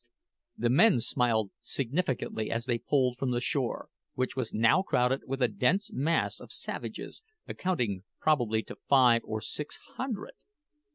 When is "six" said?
9.41-9.77